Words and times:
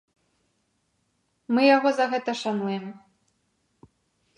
Мы 1.57 1.61
яго 1.75 1.89
за 2.01 2.05
гэта 2.15 2.31
шануем. 2.43 2.85